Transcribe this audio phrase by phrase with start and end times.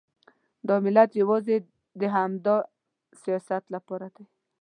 [0.67, 1.55] دا ملت یوازې
[1.99, 2.57] د همدا
[3.21, 4.25] سیاست لپاره دی.